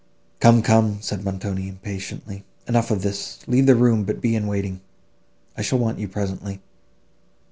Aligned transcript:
"Come, 0.39 0.63
come," 0.63 0.99
said 0.99 1.23
Montoni, 1.23 1.67
impatiently, 1.67 2.43
"enough 2.67 2.89
of 2.89 3.03
this. 3.03 3.37
Leave 3.47 3.67
the 3.67 3.75
room, 3.75 4.03
but 4.03 4.19
be 4.19 4.35
in 4.35 4.47
waiting. 4.47 4.81
I 5.55 5.61
shall 5.61 5.77
want 5.77 5.99
you 5.99 6.07
presently." 6.07 6.59